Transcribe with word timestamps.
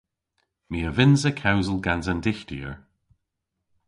My 0.69 0.79
a 0.89 0.91
vynnsa 0.97 1.31
kewsel 1.41 1.77
gans 1.85 2.07
an 2.11 2.23
Dyghtyer. 2.25 2.73